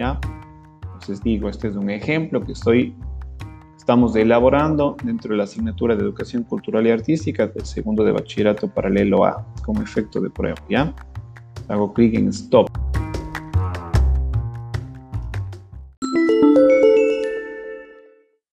[0.00, 2.94] Entonces digo, este es un ejemplo que estoy,
[3.76, 8.68] estamos elaborando dentro de la asignatura de Educación Cultural y Artística del segundo de bachillerato
[8.68, 10.94] paralelo A, como efecto de prueba, ¿ya?
[11.68, 12.70] Hago clic en Stop.